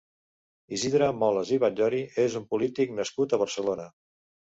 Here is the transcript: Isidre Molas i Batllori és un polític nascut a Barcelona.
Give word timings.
Isidre 0.77 1.09
Molas 1.23 1.51
i 1.57 1.59
Batllori 1.63 1.99
és 2.23 2.37
un 2.39 2.47
polític 2.55 2.95
nascut 3.01 3.37
a 3.37 3.39
Barcelona. 3.43 3.87